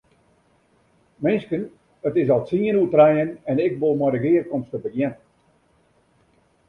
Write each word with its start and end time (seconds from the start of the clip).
Minsken, 1.23 1.63
it 2.07 2.15
is 2.21 2.29
al 2.35 2.41
tsien 2.45 2.79
oer 2.79 2.91
trijen 2.95 3.29
en 3.51 3.57
ik 3.67 3.73
wol 3.81 3.95
mei 3.99 4.11
de 4.13 4.21
gearkomste 4.25 4.77
begjinne. 4.85 5.17